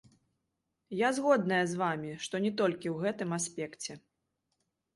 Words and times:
Я 0.99 1.09
згодная 1.17 1.59
з 1.75 1.77
вамі, 1.83 2.11
што 2.25 2.35
не 2.47 2.53
толькі 2.63 2.87
ў 2.93 2.97
гэтым 3.07 3.39
аспекце. 3.41 4.01